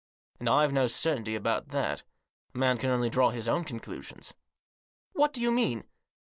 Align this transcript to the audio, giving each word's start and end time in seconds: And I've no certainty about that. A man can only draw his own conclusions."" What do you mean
And 0.39 0.49
I've 0.49 0.73
no 0.73 0.87
certainty 0.87 1.35
about 1.35 1.67
that. 1.67 2.01
A 2.55 2.57
man 2.57 2.79
can 2.79 2.89
only 2.89 3.07
draw 3.11 3.29
his 3.29 3.47
own 3.47 3.63
conclusions."" 3.63 4.33
What 5.13 5.31
do 5.31 5.39
you 5.41 5.51
mean 5.51 5.83